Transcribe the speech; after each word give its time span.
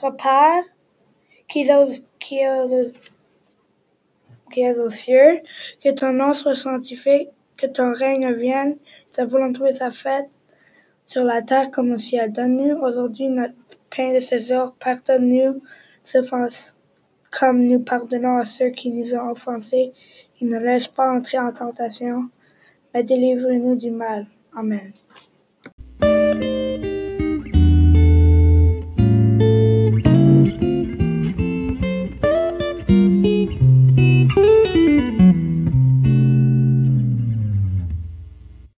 Père, 0.00 0.64
qui 1.48 1.62
est 1.62 1.74
aux, 1.74 1.88
qui 2.20 2.40
aux, 2.46 2.92
qui 4.52 4.70
aux 4.70 4.90
cieux, 4.90 5.40
que 5.82 5.90
ton 5.90 6.12
nom 6.12 6.34
soit 6.34 6.56
sanctifié, 6.56 7.28
que 7.56 7.66
ton 7.66 7.92
règne 7.92 8.32
vienne, 8.32 8.76
ta 9.12 9.24
volonté 9.24 9.74
soit 9.74 9.90
faite 9.90 10.28
sur 11.06 11.24
la 11.24 11.42
terre 11.42 11.70
comme 11.70 11.92
au 11.92 11.98
ciel. 11.98 12.32
Donne-nous 12.32 12.76
aujourd'hui 12.78 13.28
notre 13.28 13.54
pain 13.94 14.12
de 14.14 14.20
ces 14.20 14.44
jour. 14.44 14.74
Pardonne-nous 14.78 15.60
nos 16.14 16.20
offenses 16.20 16.74
comme 17.30 17.66
nous 17.66 17.80
pardonnons 17.80 18.38
à 18.38 18.44
ceux 18.44 18.70
qui 18.70 18.90
nous 18.90 19.14
ont 19.14 19.30
offensés. 19.30 19.92
Et 20.40 20.44
ne 20.44 20.58
laisse 20.58 20.86
pas 20.86 21.10
entrer 21.10 21.38
en 21.38 21.52
tentation, 21.52 22.28
mais 22.94 23.02
délivre-nous 23.02 23.74
du 23.74 23.90
mal. 23.90 24.26
Amen. 24.56 24.92